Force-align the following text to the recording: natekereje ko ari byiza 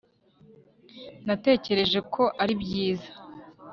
natekereje 1.25 1.99
ko 2.13 2.23
ari 2.41 2.53
byiza 2.61 3.09